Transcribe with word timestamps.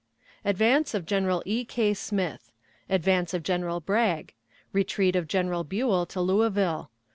Advance 0.43 0.95
of 0.95 1.05
General 1.05 1.43
E. 1.45 1.63
K. 1.63 1.93
Smith. 1.93 2.51
Advance 2.89 3.35
of 3.35 3.43
General 3.43 3.79
Bragg. 3.79 4.33
Retreat 4.73 5.15
of 5.15 5.27
General 5.27 5.63
Buell 5.63 6.07
to 6.07 6.19
Louisville. 6.19 6.89